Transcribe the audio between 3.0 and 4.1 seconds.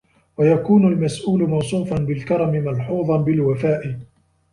بِالْوَفَاءِ